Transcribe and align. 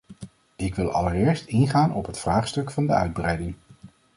Ik 0.55 0.75
wil 0.75 0.91
allereerst 0.91 1.45
ingaan 1.45 1.93
op 1.93 2.05
het 2.05 2.19
vraagstuk 2.19 2.71
van 2.71 2.87
de 2.87 2.93
uitbreiding. 2.93 3.55